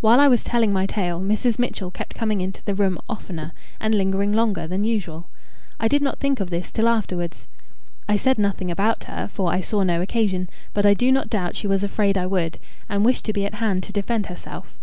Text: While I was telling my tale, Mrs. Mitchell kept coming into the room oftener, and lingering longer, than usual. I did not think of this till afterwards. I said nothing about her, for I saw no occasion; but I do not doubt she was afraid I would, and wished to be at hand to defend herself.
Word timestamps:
While 0.00 0.18
I 0.18 0.28
was 0.28 0.42
telling 0.44 0.72
my 0.72 0.86
tale, 0.86 1.20
Mrs. 1.20 1.58
Mitchell 1.58 1.90
kept 1.90 2.14
coming 2.14 2.40
into 2.40 2.64
the 2.64 2.74
room 2.74 2.98
oftener, 3.06 3.52
and 3.80 3.94
lingering 3.94 4.32
longer, 4.32 4.66
than 4.66 4.82
usual. 4.82 5.28
I 5.78 5.88
did 5.88 6.00
not 6.00 6.18
think 6.18 6.40
of 6.40 6.48
this 6.48 6.70
till 6.70 6.88
afterwards. 6.88 7.46
I 8.08 8.16
said 8.16 8.38
nothing 8.38 8.70
about 8.70 9.04
her, 9.04 9.28
for 9.30 9.52
I 9.52 9.60
saw 9.60 9.82
no 9.82 10.00
occasion; 10.00 10.48
but 10.72 10.86
I 10.86 10.94
do 10.94 11.12
not 11.12 11.28
doubt 11.28 11.54
she 11.56 11.66
was 11.66 11.84
afraid 11.84 12.16
I 12.16 12.24
would, 12.24 12.58
and 12.88 13.04
wished 13.04 13.26
to 13.26 13.34
be 13.34 13.44
at 13.44 13.56
hand 13.56 13.82
to 13.82 13.92
defend 13.92 14.24
herself. 14.28 14.74